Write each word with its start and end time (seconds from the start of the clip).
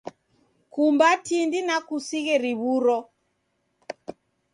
kumba 0.71 1.07
tindi 1.25 1.59
na 1.67 1.77
kusighe 1.87 2.33
riw'uro. 2.43 2.97